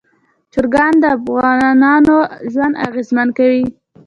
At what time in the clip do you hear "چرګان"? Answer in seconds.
0.53-0.93